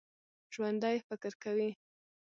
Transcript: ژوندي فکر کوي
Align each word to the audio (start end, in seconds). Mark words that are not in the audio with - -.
ژوندي 0.53 0.95
فکر 1.07 1.31
کوي 1.43 1.69